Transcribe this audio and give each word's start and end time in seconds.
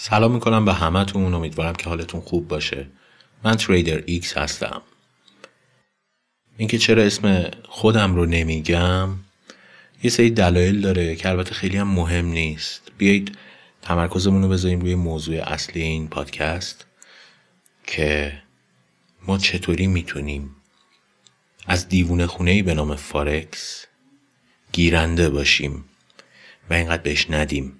سلام 0.00 0.32
می‌کنم 0.32 0.64
به 0.64 0.74
همتون. 0.74 1.34
امیدوارم 1.34 1.74
که 1.74 1.88
حالتون 1.88 2.20
خوب 2.20 2.48
باشه. 2.48 2.86
من 3.44 3.56
Trader 3.56 4.02
X 4.06 4.38
هستم. 4.38 4.82
اینکه 6.56 6.78
چرا 6.78 7.02
اسم 7.02 7.50
خودم 7.68 8.14
رو 8.14 8.26
نمیگم 8.26 9.08
یه 10.02 10.10
سری 10.10 10.30
دلایل 10.30 10.80
داره 10.80 11.16
که 11.16 11.28
البته 11.28 11.54
خیلی 11.54 11.76
هم 11.76 11.88
مهم 11.88 12.26
نیست. 12.26 12.92
بیایید 12.98 13.38
تمرکزمون 13.82 14.42
رو 14.42 14.48
بذاریم 14.48 14.80
روی 14.80 14.94
موضوع 14.94 15.52
اصلی 15.52 15.82
این 15.82 16.08
پادکست 16.08 16.86
که 17.86 18.42
ما 19.26 19.38
چطوری 19.38 19.86
می‌تونیم 19.86 20.56
از 21.66 21.88
دیوونه 21.88 22.26
خونه 22.26 22.50
ای 22.50 22.62
به 22.62 22.74
نام 22.74 22.96
فارکس 22.96 23.86
گیرنده 24.72 25.30
باشیم 25.30 25.84
و 26.70 26.74
اینقدر 26.74 27.02
بهش 27.02 27.30
ندیم. 27.30 27.77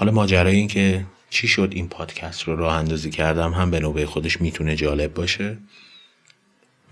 حالا 0.00 0.12
ماجرای 0.12 0.56
این 0.56 0.68
که 0.68 1.06
چی 1.30 1.48
شد 1.48 1.68
این 1.72 1.88
پادکست 1.88 2.42
رو 2.42 2.56
راه 2.56 2.74
اندازی 2.74 3.10
کردم 3.10 3.52
هم 3.52 3.70
به 3.70 3.80
نوبه 3.80 4.06
خودش 4.06 4.40
می‌تونه 4.40 4.76
جالب 4.76 5.14
باشه. 5.14 5.58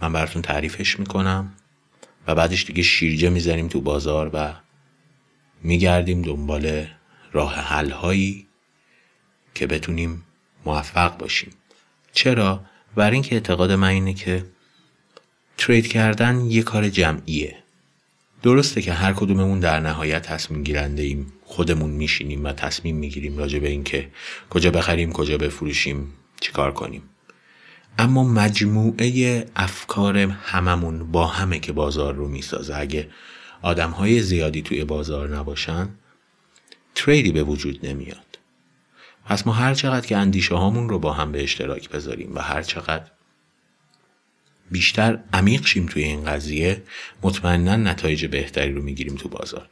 من 0.01 0.13
براتون 0.13 0.43
تعریفش 0.43 1.01
می‌کنم 1.01 1.53
و 2.27 2.35
بعدش 2.35 2.65
دیگه 2.65 2.83
شیرجه 2.83 3.31
می‌زنیم 3.31 3.69
تو 3.69 3.81
بازار 3.81 4.31
و 4.33 4.55
میگردیم 5.63 6.23
دنبال 6.23 6.87
راه 7.33 7.55
حل 7.55 7.91
هایی 7.91 8.47
که 9.55 9.67
بتونیم 9.67 10.25
موفق 10.65 11.19
باشیم. 11.19 11.51
چرا؟ 12.13 12.65
برای 12.95 13.13
اینکه 13.13 13.35
اعتقاد 13.35 13.73
من 13.73 13.89
اینه 13.89 14.15
که 14.15 14.45
ترید 15.59 15.87
کردن 15.87 16.41
یه 16.41 16.63
کار 16.63 16.89
جمعیه. 16.89 17.57
درسته 18.43 18.83
که 18.83 18.93
هر 18.93 19.13
کدوممون 19.13 19.61
در 19.61 19.81
نهایت 19.81 20.23
تصمیم 20.23 20.63
گیرنده 20.63 21.03
ایم 21.03 21.33
خودمون 21.45 21.91
میشینیم 21.91 22.45
و 22.45 22.53
تصمیم 22.53 22.97
می‌گیریم 22.97 23.39
راجع 23.39 23.59
به 23.59 23.69
اینکه 23.69 24.09
کجا 24.51 24.71
بخریم 24.71 25.13
کجا 25.13 25.39
بفروشیم 25.39 26.13
چیکار 26.41 26.73
کنیم. 26.73 27.03
اما 27.99 28.25
مجموعه 28.25 29.47
افکار 29.57 30.19
هممون 30.19 31.13
با 31.13 31.27
همه 31.27 31.59
که 31.59 31.73
بازار 31.73 32.15
رو 32.15 32.29
می‌سازه. 32.29 32.77
اگه 32.77 33.09
آدم 33.63 33.91
های 33.91 34.23
زیادی 34.23 34.63
توی 34.63 34.85
بازار 34.85 35.37
نباشن 35.37 35.89
تریدی 36.95 37.33
به 37.33 37.43
وجود 37.43 37.87
نمیاد. 37.87 38.39
پس 39.27 39.47
ما 39.47 39.53
هر 39.53 39.75
چقدر 39.75 40.07
که 40.07 40.17
اندیشه 40.17 40.55
هامون 40.55 40.89
رو 40.89 40.99
با 40.99 41.13
هم 41.13 41.33
به 41.33 41.43
اشتراک 41.43 41.91
بذاریم 41.91 42.35
و 42.35 42.41
هر 42.41 42.63
چقدر 42.63 43.11
بیشتر 44.71 45.19
عمیق 45.33 45.67
شیم 45.67 45.87
توی 45.87 46.05
این 46.05 46.25
قضیه. 46.25 46.83
مطمئنا 47.23 47.77
نتایج 47.77 48.27
بهتری 48.27 48.73
رو 48.73 48.83
می‌گیریم 48.83 49.15
تو 49.15 49.29
بازار. 49.29 49.69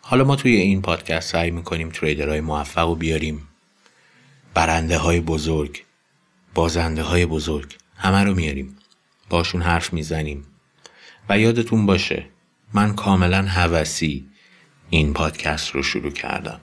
حالا 0.00 0.24
ما 0.24 0.36
توی 0.36 0.56
این 0.56 0.82
پادکست 0.82 1.32
سعی 1.32 1.50
می‌کنیم 1.50 1.90
تریدرهای 1.90 2.40
موفق 2.40 2.88
رو 2.88 2.94
بیاریم. 2.94 3.48
برنده 4.54 4.98
های 4.98 5.20
بزرگ 5.20 5.84
بازنده 6.54 7.02
های 7.02 7.26
بزرگ 7.26 7.76
همه 7.96 8.24
رو 8.24 8.34
میاریم. 8.34 8.76
باشون 9.28 9.62
حرف 9.62 9.92
می‌زنیم. 9.92 10.44
و 11.28 11.38
یادتون 11.38 11.86
باشه 11.86 12.24
من 12.74 12.94
کاملا 12.94 13.42
هوسی 13.42 14.26
این 14.90 15.12
پادکست 15.12 15.70
رو 15.70 15.82
شروع 15.82 16.10
کردم. 16.10 16.60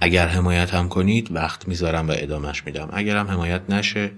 اگر 0.00 0.28
حمایت 0.28 0.74
هم 0.74 0.88
کنید 0.88 1.32
وقت 1.32 1.68
می‌ذارم 1.68 2.08
و 2.08 2.14
ادامش 2.16 2.66
میدم. 2.66 2.88
اگر 2.92 3.16
هم 3.16 3.26
حمایت 3.26 3.62
نشه 3.68 4.10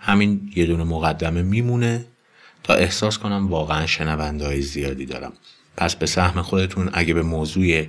همین 0.00 0.52
یه 0.56 0.66
دونه 0.66 0.84
مقدمه 0.84 1.42
میمونه. 1.42 2.04
تا 2.64 2.74
احساس 2.74 3.18
کنم 3.18 3.48
واقعا 3.48 3.86
شنونده 3.86 4.46
های 4.46 4.62
زیادی 4.62 5.06
دارم. 5.06 5.32
پس 5.76 5.96
به 5.96 6.06
سهم 6.06 6.42
خودتون 6.42 6.90
اگه 6.92 7.14
به 7.14 7.22
موضوع 7.22 7.84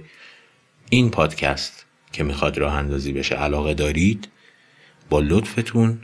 این 0.90 1.12
پادکست 1.12 1.86
که 2.12 2.24
می‌خواد 2.24 2.58
راه 2.58 2.74
اندازی 2.74 3.14
بشه 3.14 3.36
علاقه 3.36 3.74
دارید 3.74 4.28
با 5.10 5.20
لطفتون 5.20 6.02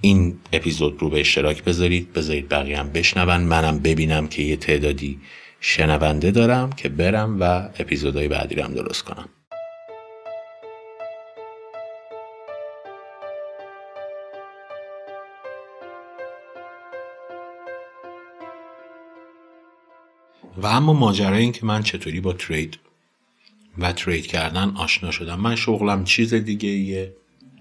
این 0.00 0.38
اپیزود 0.52 0.96
رو 1.00 1.10
به 1.10 1.20
اشتراک 1.20 1.64
بذارید 1.64 2.12
بذارید 2.12 2.48
بقیه 2.48 2.78
هم 2.78 2.90
بشنون. 2.90 3.40
منم 3.40 3.78
ببینم 3.78 4.28
که 4.28 4.42
یه 4.42 4.56
تعدادی 4.56 5.20
شنونده 5.60 6.30
دارم 6.30 6.72
که 6.72 6.88
برم 6.88 7.40
و 7.40 7.68
اپیزودهای 7.78 8.28
بعدی 8.28 8.54
رو 8.54 8.64
هم 8.64 8.74
درست 8.74 9.04
کنم. 9.04 9.28
و 20.62 20.66
اما 20.66 20.92
ماجرای 20.92 21.42
این 21.42 21.52
که 21.52 21.66
من 21.66 21.82
چطوری 21.82 22.20
با 22.20 22.32
ترید 22.32 22.78
و 23.78 23.92
ترید 23.92 24.26
کردن 24.26 24.76
آشنا 24.76 25.10
شدم. 25.10 25.40
من 25.40 25.56
شغلم 25.56 26.04
چیز 26.04 26.34
دیگه 26.34 26.68
ایه. 26.68 27.14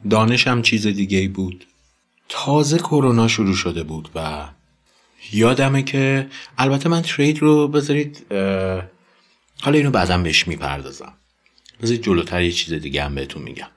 دانشم 0.09 0.61
چیز 0.61 0.87
دیگه 0.87 1.17
ای 1.17 1.27
بود. 1.27 1.65
تازه 2.29 2.77
کرونا 2.77 3.27
شروع 3.27 3.55
شده 3.55 3.83
بود 3.83 4.09
و 4.15 4.47
یادمه 5.31 5.83
که 5.83 6.27
البته 6.57 6.89
من 6.89 7.01
ترید 7.01 7.39
رو 7.39 7.67
بذارید 7.67 8.25
حالا 9.61 9.77
اینو 9.77 9.91
بعدم 9.91 10.23
بهش 10.23 10.47
می‌پردازم. 10.47 11.13
بذارید 11.81 12.03
جلوتر 12.03 12.41
یه 12.41 12.51
چیز 12.51 12.73
دیگه 12.73 13.03
هم 13.03 13.15
بهتون 13.15 13.41
میگم. 13.41 13.67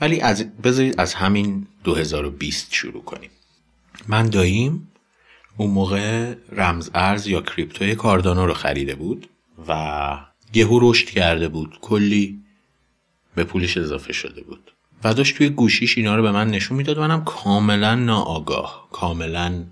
ولی 0.00 0.20
از 0.20 0.56
بذارید 0.56 1.00
از 1.00 1.14
همین 1.14 1.66
2020 1.84 2.74
شروع 2.74 3.04
کنیم. 3.04 3.30
من 4.08 4.28
داییم 4.30 4.88
اون 5.58 5.70
موقع 5.70 6.34
رمز 6.52 6.90
ارز 6.94 7.26
یا 7.26 7.40
کریپتوی 7.40 7.94
کاردانو 7.94 8.46
رو 8.46 8.54
خریده 8.54 8.94
بود 8.94 9.28
و 9.68 10.18
یهو 10.54 10.78
رشد 10.82 11.06
کرده 11.06 11.48
بود. 11.48 11.78
کلی 11.80 12.38
به 13.34 13.44
پولش 13.44 13.76
اضافه 13.76 14.12
شده 14.12 14.42
بود. 14.42 14.72
و 15.04 15.14
داشت 15.14 15.36
توی 15.36 15.48
گوشیش 15.48 15.98
اینا 15.98 16.16
رو 16.16 16.22
به 16.22 16.30
من 16.30 16.50
نشون 16.50 16.76
می‌داد 16.76 16.98
منم 16.98 17.24
کاملا 17.24 17.94
ناآگاه 17.94 18.88
کاملا 18.92 19.64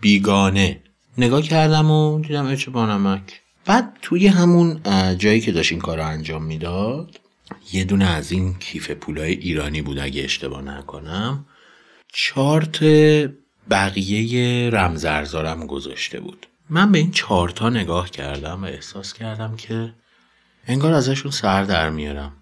بیگانه 0.00 0.82
نگاه 1.18 1.42
کردم 1.42 1.90
و 1.90 2.20
دیدم 2.20 2.46
اچه 2.46 2.70
بانمک. 2.70 3.40
بعد 3.64 3.98
توی 4.02 4.26
همون 4.26 4.80
جایی 5.18 5.40
که 5.40 5.52
داشت 5.52 5.72
این 5.72 5.80
کار 5.80 5.98
رو 5.98 6.06
انجام 6.06 6.44
می‌داد 6.44 7.20
یه 7.72 7.84
دونه 7.84 8.04
از 8.04 8.32
این 8.32 8.54
کیف 8.54 8.90
پولای 8.90 9.32
ایرانی 9.32 9.82
بود 9.82 9.98
اگه 9.98 10.24
اشتباه 10.24 10.62
نکنم. 10.62 11.46
چارت 12.12 12.78
بقیه 13.70 14.70
رمزارزارم 14.70 15.66
گذاشته 15.66 16.20
بود. 16.20 16.46
من 16.70 16.92
به 16.92 16.98
این 16.98 17.10
چارتا 17.10 17.70
نگاه 17.70 18.10
کردم 18.10 18.62
و 18.62 18.66
احساس 18.66 19.12
کردم 19.12 19.56
که 19.56 19.94
انگار 20.66 20.92
ازشون 20.92 21.30
سر 21.30 21.64
در 21.64 21.90
میارم. 21.90 22.32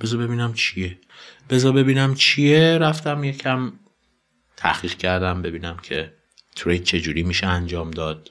بذار 0.00 0.26
ببینم 0.26 0.54
چیه. 0.54 0.98
بذار 1.50 1.72
ببینم 1.72 2.14
چیه. 2.14 2.78
رفتم 2.78 3.24
یکم 3.24 3.72
تحقیق 4.56 4.94
کردم 4.94 5.42
ببینم 5.42 5.76
که 5.82 6.12
ترید 6.56 6.84
چجوری 6.84 7.22
میشه 7.22 7.46
انجام 7.46 7.90
داد. 7.90 8.30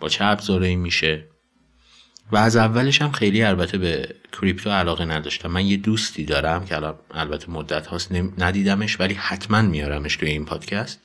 با 0.00 0.08
چه 0.08 0.24
ابزارهایی 0.24 0.76
میشه. 0.76 1.24
و 2.32 2.36
از 2.36 2.56
اولش 2.56 3.02
هم 3.02 3.12
خیلی 3.12 3.42
البته 3.42 3.78
به 3.78 4.14
کریپتو 4.40 4.70
علاقه 4.70 5.04
نداشتم. 5.04 5.50
من 5.50 5.66
یه 5.66 5.76
دوستی 5.76 6.24
دارم 6.24 6.66
که 6.66 6.94
البته 7.10 7.50
مدت 7.50 7.86
هاست 7.86 8.12
ندیدمش 8.38 9.00
ولی 9.00 9.14
حتما 9.14 9.62
میارمش 9.62 10.16
توی 10.16 10.28
این 10.28 10.44
پادکست. 10.44 11.00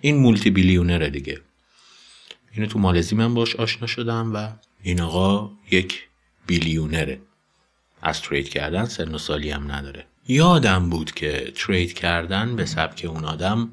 این 0.00 0.16
مولتی 0.16 0.50
بیلیونره 0.50 1.10
دیگه. 1.10 1.40
اینو 2.52 2.66
تو 2.66 2.78
مالزی 2.78 3.14
من 3.14 3.34
باش 3.34 3.56
آشنا 3.56 3.86
شدم 3.86 4.34
و 4.34 4.48
این 4.82 5.00
آقا 5.00 5.50
یک 5.70 6.08
بیلیونره. 6.46 7.20
از 8.02 8.22
ترید 8.22 8.48
کردن 8.48 8.84
سن 8.84 9.14
و 9.14 9.18
سالی 9.18 9.50
هم 9.50 9.72
نداره. 9.72 10.06
یادم 10.28 10.90
بود 10.90 11.12
که 11.12 11.52
ترید 11.54 11.92
کردن 11.92 12.56
به 12.56 12.66
سبک 12.66 13.06
اون 13.08 13.24
آدم 13.24 13.70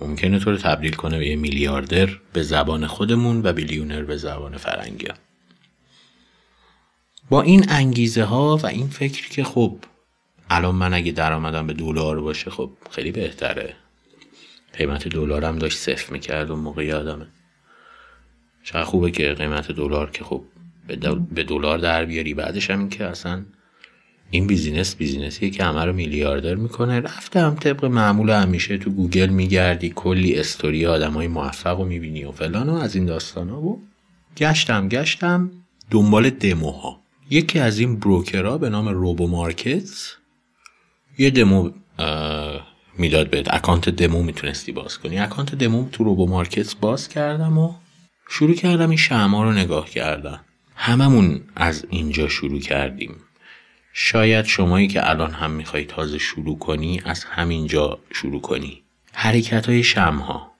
ممکنه 0.00 0.38
تو 0.38 0.50
رو 0.50 0.56
تبدیل 0.56 0.92
کنه 0.92 1.18
به 1.18 1.26
یه 1.26 1.36
میلیاردر 1.36 2.18
به 2.32 2.42
زبان 2.42 2.86
خودمون 2.86 3.42
و 3.42 3.52
بیلیونر 3.52 4.02
به 4.02 4.16
زبان 4.16 4.56
فرنگی 4.56 5.08
با 7.30 7.42
این 7.42 7.64
انگیزه 7.68 8.24
ها 8.24 8.56
و 8.56 8.66
این 8.66 8.88
فکر 8.88 9.28
که 9.28 9.44
خب 9.44 9.78
الان 10.50 10.74
من 10.74 10.94
اگه 10.94 11.12
درآمدم 11.12 11.66
به 11.66 11.72
دلار 11.72 12.20
باشه 12.20 12.50
خب 12.50 12.70
خیلی 12.90 13.12
بهتره. 13.12 13.76
قیمت 14.72 15.08
دلارم 15.08 15.58
داشت 15.58 15.78
صفر 15.78 16.12
می‌کرد 16.12 16.50
اون 16.50 16.60
موقع 16.60 16.84
یادمه. 16.84 17.26
چقدر 18.64 18.84
خوبه 18.84 19.10
که 19.10 19.32
قیمت 19.32 19.72
دلار 19.72 20.10
که 20.10 20.24
خب 20.24 20.44
به 21.34 21.44
دلار 21.44 21.78
در 21.78 22.04
بیاری. 22.04 22.34
بعدش 22.34 22.70
هم 22.70 22.78
این 22.78 22.88
که 22.88 23.04
اصلا 23.04 23.44
این 24.30 24.46
business 24.46 24.96
business 24.96 25.39
یه 25.39 25.50
که 25.50 25.64
همه 25.64 25.84
رو 25.84 25.92
میلیاردر 25.92 26.54
می‌کنه. 26.54 27.00
رفتم 27.00 27.56
طبق 27.60 27.84
معمول 27.84 28.30
همیشه 28.30 28.78
تو 28.78 28.90
گوگل 28.90 29.28
میگردی. 29.28 29.92
کلی 29.94 30.34
استوری 30.34 30.86
آدم 30.86 31.12
های 31.12 31.28
موفق 31.28 31.78
رو 31.78 31.84
می‌بینی 31.84 32.24
و 32.24 32.32
فلان 32.32 32.68
و 32.68 32.74
از 32.74 32.94
این 32.94 33.06
داستان 33.06 33.48
ها. 33.48 33.60
و 33.60 33.82
گشتم 34.36 34.88
گشتم 34.88 35.50
دنبال 35.90 36.30
دموها. 36.30 37.00
یکی 37.30 37.58
از 37.58 37.78
این 37.78 37.98
broker 37.98 38.49
ها 38.49 38.58
به 38.58 38.70
نام 38.70 38.88
RoboMarkets 38.88 39.90
یه 41.18 41.30
دمو 41.30 41.70
می‌داد 42.98 43.30
بهت. 43.30 43.54
account 43.54 43.88
demo 43.88 44.22
می‌تونستی 44.22 44.72
باز 44.72 44.98
کنی. 44.98 45.18
account 45.18 45.54
demo 45.54 45.88
تو 45.92 46.04
RoboMarkets 46.04 46.76
باز 46.76 47.08
کردم 47.08 47.58
و 47.58 47.74
شروع 48.28 48.54
کردم 48.54 48.88
این 48.88 48.98
شمع‌ها 48.98 49.44
رو 49.44 49.52
نگاه 49.52 49.90
کردن. 49.90 50.40
هممون 50.74 51.40
از 51.56 51.86
اینجا 51.90 52.28
شروع 52.28 52.60
کردیم. 52.60 53.14
شاید 53.92 54.44
شمایی 54.44 54.88
که 54.88 55.10
الان 55.10 55.30
هم 55.30 55.50
می‌خوای 55.50 55.84
تازه 55.84 56.18
شروع 56.18 56.58
کنی 56.58 57.00
از 57.04 57.24
همینجا 57.24 57.98
شروع 58.12 58.40
کنی. 58.40 58.82
حرکت 59.12 59.66
های 59.66 59.82
شمع‌ها 59.82 60.52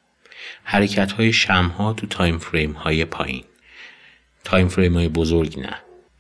حرکت 0.65 1.13
های 1.13 1.33
شمع‌ها 1.33 1.93
تو 1.93 2.07
time 2.07 2.39
frame 2.39 2.73
های 2.73 3.05
پایین. 3.05 3.45
time 4.45 4.69
frame 4.69 4.95
های 4.95 5.09
بزرگ 5.09 5.61
نه. 5.61 5.77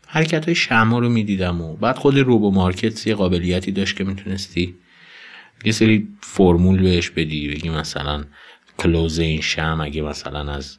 حرکت 0.06 0.44
های 0.44 0.56
رو 1.00 1.08
می‌دیدم 1.08 1.60
و 1.60 1.76
بعد 1.76 1.96
خود 1.96 2.18
RoboMarkets 2.18 3.06
یه 3.06 3.14
قابلیتی 3.14 3.72
داشت 3.72 3.96
که 3.96 4.04
می‌تونستی 4.04 4.74
یه 5.64 5.72
سری 5.72 6.08
فرمول 6.20 6.82
بهش 6.82 7.10
بدی 7.10 7.48
بگی 7.48 7.68
مثلا 7.68 8.24
close 8.78 9.18
این 9.18 9.40
شمع 9.40 9.80
اگه 9.82 10.02
مثلا 10.02 10.52
از 10.52 10.78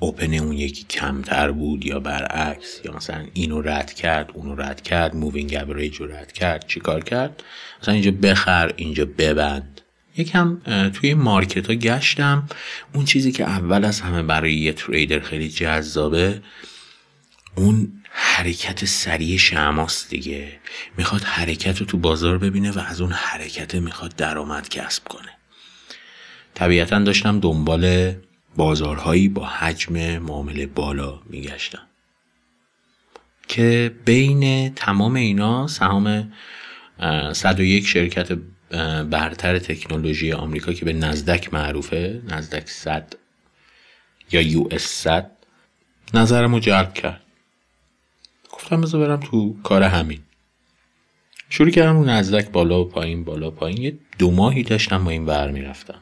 open 0.00 0.34
اون 0.34 0.52
یکی 0.52 0.84
کمتر 0.84 1.50
بود 1.50 1.86
یا 1.86 2.00
برعکس 2.00 2.80
یا 2.84 2.92
مثلا 2.92 3.24
اینو 3.34 3.60
رد 3.60 3.92
کرد 3.92 4.30
اونو 4.34 4.54
رد 4.54 4.80
کرد 4.80 5.16
moving 5.16 5.54
average 5.54 5.96
رو 5.96 6.06
رد 6.06 6.32
کرد 6.32 6.66
چیکار 6.66 7.04
کرد؟ 7.04 7.42
مثلا 7.82 7.94
اینجا 7.94 8.10
بخر 8.10 8.72
اینجا 8.76 9.06
ببند. 9.18 9.80
یکم 10.16 10.60
توی 10.94 11.14
مارکت 11.14 11.66
ها 11.66 11.74
گشتم. 11.74 12.48
اون 12.94 13.04
چیزی 13.04 13.32
که 13.32 13.44
اول 13.44 13.84
از 13.84 14.00
همه 14.00 14.22
برای 14.22 14.54
یه 14.54 14.72
تریدر 14.72 15.20
خیلی 15.20 15.48
جذابه 15.48 16.42
اون 17.56 18.01
حرکت 18.14 18.84
سریع 18.84 19.38
شماست 19.38 20.10
دیگه. 20.10 20.60
می‌خواد 20.96 21.22
حرکت 21.22 21.78
رو 21.78 21.86
تو 21.86 21.98
بازار 21.98 22.38
ببینه 22.38 22.70
و 22.70 22.78
از 22.78 23.00
اون 23.00 23.12
حرکت 23.12 23.74
می‌خواد 23.74 24.16
درآمد 24.16 24.68
کسب 24.68 25.08
کنه. 25.08 25.28
طبیعتا 26.54 26.98
داشتم 26.98 27.40
دنبال 27.40 28.14
بازارهایی 28.56 29.28
با 29.28 29.46
حجم 29.46 30.18
معامله 30.18 30.66
بالا 30.66 31.20
میگشتم. 31.26 31.82
که 33.48 33.94
بین 34.04 34.74
تمام 34.74 35.14
اینا 35.14 35.66
سهام 35.66 36.32
101 37.32 37.86
شرکت 37.86 38.32
برتر 39.10 39.58
تکنولوژی 39.58 40.32
آمریکا 40.32 40.72
که 40.72 40.84
به 40.84 40.92
نزدک 40.92 41.54
معروفه 41.54 42.22
نزدک 42.28 42.68
100 42.68 43.16
یا 44.32 44.40
یو 44.40 44.68
اس 44.70 44.82
100 44.82 45.30
نظرمو 46.14 46.58
جلب 46.58 46.94
کرد. 46.94 47.21
گفتم 48.62 48.80
بذار 48.80 49.06
برم 49.06 49.20
تو 49.20 49.56
کار 49.62 49.82
همین. 49.82 50.20
شروع 51.48 51.70
کردم 51.70 51.98
رو 51.98 52.04
نزدک 52.04 52.50
بالا 52.50 52.80
و 52.80 52.84
پایین 52.84 53.24
بالا 53.24 53.48
و 53.48 53.50
پایین. 53.50 53.82
یه 53.82 53.98
دو 54.18 54.30
ماهی 54.30 54.62
داشتم 54.62 55.04
با 55.04 55.10
این 55.10 55.26
ور 55.26 55.50
می‌رفتم. 55.50 55.98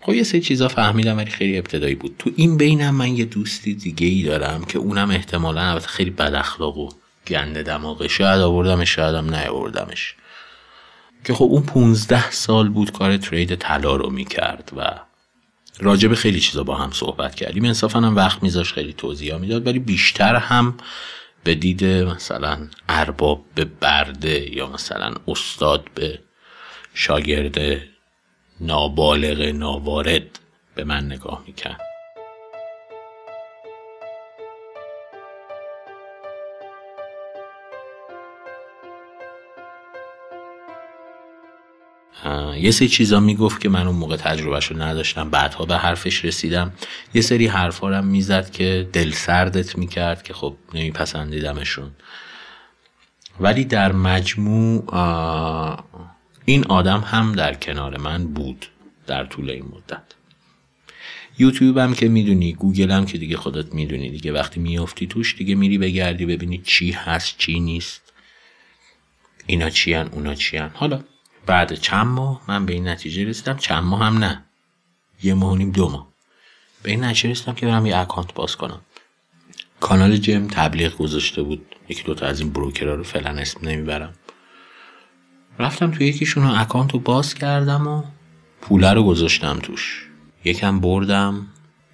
خب 0.00 0.14
یه 0.14 0.22
سه 0.22 0.40
چیزا 0.40 0.68
فهمیدم 0.68 1.16
ولی 1.16 1.30
خیلی 1.30 1.58
ابتدایی 1.58 1.94
بود. 1.94 2.14
تو 2.18 2.30
این 2.36 2.56
بینم 2.56 2.94
من 2.94 3.16
یه 3.16 3.24
دوستی 3.24 3.74
دیگه 3.74 4.06
ای 4.06 4.22
دارم 4.22 4.64
که 4.64 4.78
اونم 4.78 5.10
احتمالا 5.10 5.60
البته 5.60 5.86
خیلی 5.86 6.10
بد 6.10 6.34
اخلاق 6.34 6.78
و 6.78 6.88
گنده 7.26 7.62
دماغه 7.62 8.08
شاید 8.08 8.40
آوردمش 8.40 8.94
شاید 8.94 9.14
هم 9.14 9.34
نیاوردمش. 9.34 10.14
که 11.24 11.34
خب 11.34 11.44
اون 11.44 11.62
15 11.62 12.30
سال 12.30 12.68
بود 12.68 12.92
کار 12.92 13.16
ترید 13.16 13.54
طلا 13.54 13.96
رو 13.96 14.10
می‌کرد 14.10 14.72
و 14.76 15.00
راجب 15.78 16.14
خیلی 16.14 16.40
چیزا 16.40 16.64
با 16.64 16.74
هم 16.74 16.90
صحبت 16.92 17.34
کردیم. 17.34 17.64
انصافا 17.64 18.00
هم 18.00 18.16
وقت 18.16 18.42
میذاش 18.42 18.72
خیلی 18.72 18.92
توضیح 18.92 19.36
می‌داد 19.36 19.66
ولی 19.66 19.78
بیشتر 19.78 20.36
هم 20.36 20.74
به 21.44 21.54
دید 21.54 21.84
مثلا 21.84 22.68
ارباب 22.88 23.44
به 23.54 23.64
برده 23.64 24.56
یا 24.56 24.66
مثلا 24.66 25.14
استاد 25.28 25.90
به 25.94 26.18
شاگرد 26.94 27.82
نابالغ 28.60 29.40
ناوارد 29.40 30.38
به 30.74 30.84
من 30.84 31.06
نگاه 31.06 31.44
می‌کرد. 31.46 31.91
یه 42.56 42.70
سری 42.70 42.88
چیزا 42.88 43.20
می‌گفت 43.20 43.60
که 43.60 43.68
من 43.68 43.86
اون 43.86 43.96
موقع 43.96 44.16
تجربهش 44.16 44.66
رو 44.66 44.82
نداشتم. 44.82 45.30
بعدها 45.30 45.64
به 45.64 45.76
حرفش 45.76 46.24
رسیدم. 46.24 46.72
یه 47.14 47.20
سری 47.22 47.46
حرفا 47.46 47.88
رو 47.88 48.02
می‌زد 48.04 48.50
که 48.50 48.88
دل 48.92 49.10
سردت 49.10 49.78
می‌کرد 49.78 50.22
که 50.22 50.34
خب 50.34 50.56
نمیپسندیدمشون. 50.74 51.90
ولی 53.40 53.64
در 53.64 53.92
مجموع 53.92 54.84
این 56.44 56.64
آدم 56.64 57.00
هم 57.00 57.32
در 57.32 57.54
کنار 57.54 57.98
من 57.98 58.26
بود 58.26 58.66
در 59.06 59.24
طول 59.24 59.50
این 59.50 59.64
مدت. 59.64 60.02
یوتیوب 61.38 61.78
هم 61.78 61.94
که 61.94 62.08
می‌دونی 62.08 62.52
گوگل 62.52 62.90
هم 62.90 63.06
که 63.06 63.18
دیگه 63.18 63.36
خودت 63.36 63.74
می‌دونی 63.74 64.10
دیگه. 64.10 64.32
وقتی 64.32 64.60
میافتی 64.60 65.06
توش 65.06 65.36
دیگه 65.36 65.54
میری 65.54 65.78
بگردی 65.78 66.26
ببینی 66.26 66.58
چی 66.58 66.90
هست 66.90 67.38
چی 67.38 67.60
نیست. 67.60 68.12
اینا 69.46 69.70
چی 69.70 69.92
هن 69.92 70.08
اونا 70.12 70.34
چی 70.34 70.56
هن. 70.56 70.70
حالا 70.74 71.04
بعد 71.46 71.74
چند 71.74 72.06
ماه 72.06 72.42
من 72.48 72.66
به 72.66 72.72
این 72.72 72.88
نتیجه 72.88 73.24
رسیدم 73.24 73.56
چند 73.56 73.84
ماه 73.84 74.04
هم 74.04 74.18
نه. 74.18 74.44
یه 75.22 75.34
ماه 75.34 75.58
نیم 75.58 75.70
دو 75.70 75.88
ماه. 75.88 76.08
به 76.82 76.90
این 76.90 77.04
نتیجه 77.04 77.30
رسیدم 77.30 77.54
که 77.54 77.66
برم 77.66 77.86
یه 77.86 77.96
اکانت 77.96 78.34
باز 78.34 78.56
کنم. 78.56 78.80
کانال 79.80 80.16
جم 80.16 80.48
تبلیغ 80.48 80.96
گذاشته 80.96 81.42
بود. 81.42 81.66
یکی 81.88 82.02
دوتا 82.02 82.26
از 82.26 82.40
این 82.40 82.52
بروکرها 82.52 82.94
رو 82.94 83.04
فعلا 83.04 83.30
اسم 83.30 83.68
نمی‌برم. 83.68 84.14
رفتم 85.58 85.90
تو 85.90 86.02
یکیشون 86.02 86.44
اکانت 86.46 86.92
رو 86.92 86.98
باز 86.98 87.34
کردم 87.34 87.86
و 87.86 88.02
پوله 88.60 88.92
رو 88.92 89.02
گذاشتم 89.02 89.58
توش. 89.58 90.08
یکم 90.44 90.80
بردم 90.80 91.46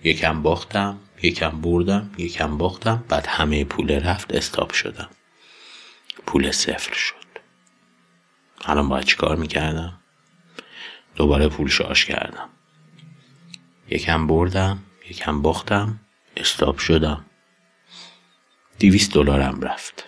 یکم 0.04 0.42
باختم 0.42 0.98
یکم 1.22 1.60
بردم 1.60 2.10
یکم 2.18 2.58
باختم 2.58 3.04
بعد 3.08 3.26
همه 3.26 3.64
پوله 3.64 3.98
رفت 3.98 4.34
استاپ 4.34 4.72
شدم. 4.72 5.08
پول 6.26 6.50
صفر 6.50 6.94
شد. 6.94 7.17
الان 8.64 8.88
باید 8.88 9.04
چیکار 9.04 9.36
می‌کردم؟ 9.36 10.00
دوباره 11.16 11.48
پول 11.48 11.68
شارژ 11.68 12.04
کردم. 12.04 12.48
یکم 13.90 14.26
بردم 14.26 14.78
یکم 15.10 15.42
باختم 15.42 16.00
استاپ 16.36 16.78
شدم. 16.78 17.24
دیویست 18.78 19.14
دلارم 19.14 19.60
رفت. 19.60 20.04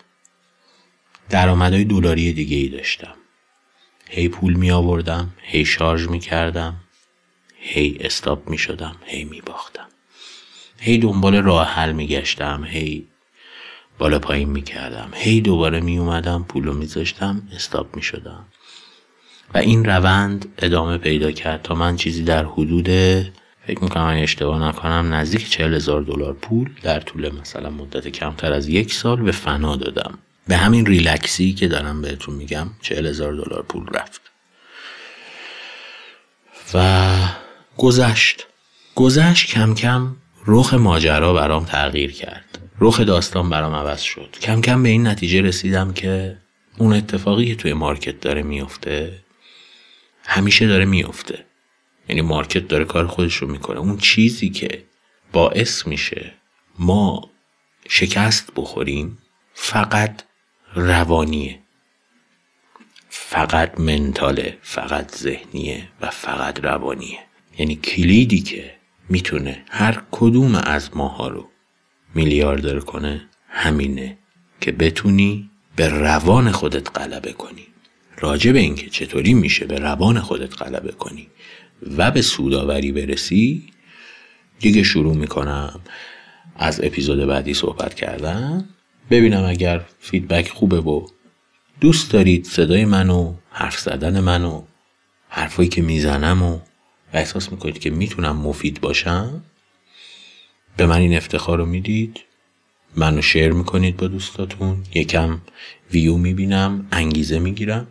درآمدهای 1.29 1.85
دلاری 1.85 2.33
دیگه 2.33 2.57
ای 2.57 2.69
داشتم. 2.69 3.15
هی 4.09 4.29
پول 4.29 4.55
می 4.55 4.71
آوردم 4.71 5.33
هی 5.43 5.65
شارژ 5.65 6.09
می 6.09 6.21
کردم 6.21 6.77
هی 7.57 7.97
استاپ 8.01 8.49
می 8.49 8.59
شدم 8.59 8.97
هی 9.05 9.25
می 9.25 9.41
باختم 9.41 9.89
هی 10.81 10.99
دنبال 10.99 11.37
راه 11.37 11.67
حل 11.67 11.93
می 11.93 12.07
گشتم 12.07 12.65
هی 12.65 13.09
بالا 14.01 14.19
پایین 14.19 14.49
می 14.49 14.63
کردم 14.63 15.11
هی 15.15 15.41
دوباره 15.41 15.81
می 15.81 15.99
اومدم 15.99 16.45
پول 16.49 16.65
رو 16.65 16.75
می 16.75 16.87
زشتم 16.87 17.43
استاپ 17.55 17.97
می 17.97 18.03
شدم 18.03 18.45
و 19.55 19.59
این 19.59 19.85
روند 19.85 20.55
ادامه 20.59 20.99
پیدا 20.99 21.33
کرد 21.33 21.63
تا 21.63 21.75
من 21.75 21.97
چیزی 21.97 22.25
در 22.25 22.45
حدود 22.45 22.89
فکر 23.67 23.83
می‌کنم 23.83 24.05
من 24.05 24.17
اشتباه 24.17 24.69
نکنم 24.69 25.15
نزدیک 25.15 25.51
چهل 25.51 25.75
هزار 25.75 26.03
دلار 26.03 26.33
پول 26.33 26.71
در 26.83 27.01
طول 27.01 27.33
مثلا 27.41 27.71
مدت 27.71 28.09
کمتر 28.09 28.53
از 28.53 28.69
یک 28.69 28.93
سال 28.93 29.23
به 29.23 29.33
فنا 29.33 29.77
دادم. 29.77 30.19
به 30.49 30.57
همین 30.57 30.87
ریلکسی 30.87 31.53
که 31.53 31.69
دارم 31.69 32.03
بهتون 32.03 32.35
میگم 32.35 32.67
چهل 32.83 33.07
هزار 33.07 33.33
دلار 33.33 33.63
پول 33.63 33.87
رفت. 33.95 34.21
و 36.75 37.17
گذشت. 37.77 38.47
گذشت 38.95 39.47
کم 39.47 39.75
کم 39.75 40.17
رخ 40.47 40.75
ماجرا 40.75 41.33
برام 41.33 41.65
تغییر 41.65 42.13
کرد. 42.13 42.50
رخ 42.81 43.01
داستان 43.01 43.51
برام 43.51 43.75
عوض 43.75 44.01
شد. 44.01 44.37
کم 44.43 44.61
کم 44.61 44.83
به 44.83 44.89
این 44.89 45.07
نتیجه 45.07 45.41
رسیدم 45.41 45.93
که 45.93 46.37
اون 46.79 46.93
اتفاقی 46.93 47.47
که 47.47 47.55
توی 47.55 47.73
مارکت 47.73 48.21
داره 48.21 48.43
میفته 48.43 49.19
همیشه 50.25 50.67
داره 50.67 50.85
میفته. 50.85 51.45
یعنی 52.09 52.21
مارکت 52.21 52.69
داره 52.69 52.85
کار 52.85 53.07
خودش 53.07 53.37
رو 53.37 53.49
می‌کنه. 53.49 53.79
اون 53.79 53.99
چیزی 53.99 54.51
که 54.51 54.85
باعث 55.33 55.87
میشه 55.87 56.35
ما 56.79 57.31
شکست 57.89 58.51
بخوریم 58.57 59.19
فقط 59.55 60.23
روانیه. 60.75 61.59
فقط 63.09 63.81
منتاله 63.81 64.59
فقط 64.63 65.17
ذهنیه 65.17 65.89
و 66.01 66.11
فقط 66.11 66.65
روانیه. 66.65 67.19
یعنی 67.59 67.77
کلیدی 67.77 68.41
که 68.41 68.75
می‌تونه 69.09 69.65
هر 69.71 70.03
کدوم 70.11 70.55
از 70.55 70.97
ماها 70.97 71.29
رو 71.29 71.49
میلیاردر 72.15 72.81
کنه 72.81 73.29
همینه 73.49 74.19
که 74.61 74.73
بتونی 74.73 75.51
به 75.77 75.89
روان 75.89 76.53
خودت 76.53 76.99
غلبه 76.99 77.33
کنی. 77.33 77.67
راجع 78.19 78.53
به 78.53 78.59
اینکه 78.59 78.91
چطوری 78.91 79.35
میشه 79.35 79.67
به 79.67 79.79
روان 79.79 80.21
خودت 80.21 80.63
غلبه 80.63 80.93
کنی 80.93 81.29
و 81.97 82.11
به 82.11 82.23
سوداوری 82.23 82.93
برسی 82.93 83.65
دیگه 84.59 84.83
شروع 84.83 85.17
می‌کنم. 85.17 85.81
از 86.57 86.81
اپیزود 86.85 87.27
بعدی 87.27 87.55
صحبت 87.55 87.95
کردن. 87.95 88.69
ببینم 89.11 89.45
اگر 89.45 89.85
فیدبک 90.01 90.49
خوبه 90.49 90.81
و 90.81 91.07
دوست 91.81 92.13
دارید 92.13 92.45
صدای 92.45 92.85
منو 92.85 93.35
حرف 93.51 93.79
زدن 93.79 94.21
منو 94.21 94.63
حرفایی 95.29 95.69
که 95.69 95.83
می‌زنم 95.83 96.43
و 96.43 96.59
احساس 97.13 97.53
می‌کنید 97.53 97.79
که 97.79 97.91
می‌تونم 97.91 98.37
مفید 98.37 98.81
باشم 98.81 99.43
به 100.81 100.87
من 100.87 100.99
این 100.99 101.17
افتخار 101.17 101.59
رو 101.59 101.67
می‌دید؟ 101.67 102.21
منو 102.97 103.23
شیر 103.23 103.53
می‌کنید 103.53 103.97
با 103.97 104.07
دوستاتون؟ 104.07 104.85
یکم 104.95 105.41
ویو 105.93 106.17
می‌بینم 106.17 106.89
انگیزه 106.93 107.39
می‌گیرم 107.39 107.87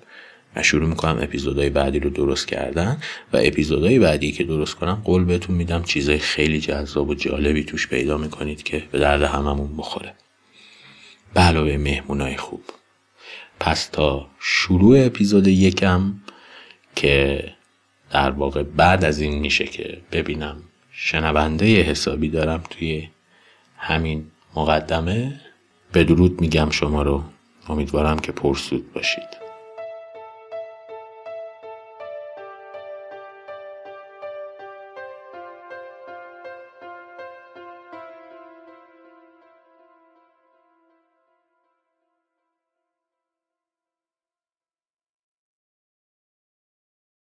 و 0.55 0.63
شروع 0.63 0.89
می‌کنم 0.89 1.19
اپیزودهای 1.21 1.69
بعدی 1.69 1.99
رو 1.99 2.09
درست 2.09 2.47
کردن 2.47 3.01
و 3.33 3.37
اپیزودهای 3.43 3.99
بعدی 3.99 4.31
که 4.31 4.43
درست 4.43 4.75
کنم 4.75 5.01
قول 5.03 5.23
بهتون 5.23 5.55
میدم 5.55 5.83
چیزای 5.83 6.17
خیلی 6.17 6.59
جذاب 6.59 7.09
و 7.09 7.13
جالبی 7.13 7.63
توش 7.63 7.87
پیدا 7.87 8.17
می‌کنید 8.17 8.63
که 8.63 8.83
به 8.91 8.99
درد 8.99 9.21
هممون 9.21 9.77
بخوره. 9.77 10.13
به 11.33 11.41
علاوه 11.41 11.77
مهمونای 11.77 12.37
خوب. 12.37 12.63
پس 13.59 13.85
تا 13.85 14.27
شروع 14.39 15.05
اپیزود 15.05 15.47
یکم 15.47 16.13
که 16.95 17.43
در 18.11 18.31
واقع 18.31 18.63
بعد 18.63 19.05
از 19.05 19.19
این 19.19 19.39
میشه 19.39 19.65
که 19.65 20.01
ببینم 20.11 20.63
شنونده 21.01 21.81
حسابی 21.81 22.29
دارم 22.29 22.63
توی 22.69 23.09
همین 23.77 24.31
مقدمه. 24.55 25.41
به 25.91 26.03
درود 26.03 26.41
میگم 26.41 26.69
شما 26.69 27.01
رو. 27.01 27.23
امیدوارم 27.69 28.19
که 28.19 28.31
پرسود 28.31 28.93
باشید. 28.93 29.48